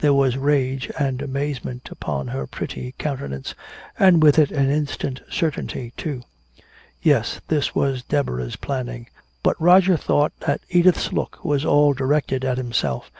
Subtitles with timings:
[0.00, 3.54] There was rage and amazement upon her pretty countenance,
[3.98, 6.22] and with it an instant certainty too.
[7.00, 9.08] Yes, this was Deborah's planning!
[9.42, 13.10] But Roger thought that Edith's look was all directed at himself.